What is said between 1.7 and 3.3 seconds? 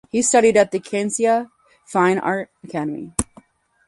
Fine Art Academy.